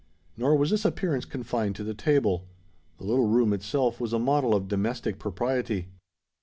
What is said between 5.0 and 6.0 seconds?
propriety.